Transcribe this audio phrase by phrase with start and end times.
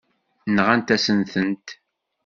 [0.55, 1.67] Nɣant-asen-tent.